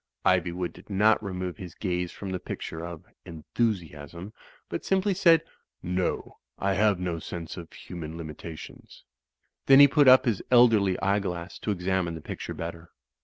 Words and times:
Ivywood 0.25 0.73
did 0.73 0.89
not 0.89 1.21
remove 1.23 1.57
his 1.57 1.75
gaze 1.75 2.11
from 2.11 2.31
the 2.31 2.39
picture 2.39 2.83
of 2.83 3.03
"Enthusiasm," 3.23 4.33
but 4.67 4.83
simply 4.83 5.13
said 5.13 5.43
"No; 5.83 6.39
I 6.57 6.73
have 6.73 6.99
no 6.99 7.19
sense 7.19 7.55
of 7.55 7.71
human 7.71 8.17
limitations." 8.17 9.03
Then 9.67 9.79
he 9.79 9.87
put 9.87 10.07
up 10.07 10.25
his 10.25 10.41
elderly 10.49 10.99
eyeglass 11.01 11.59
to 11.59 11.69
examine 11.69 12.15
the 12.15 12.21
picture 12.21 12.55
better. 12.55 12.89